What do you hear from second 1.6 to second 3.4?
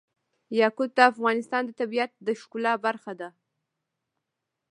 د طبیعت د ښکلا برخه ده.